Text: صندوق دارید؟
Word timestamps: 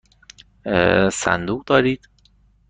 صندوق 1.11 1.65
دارید؟ 1.65 2.07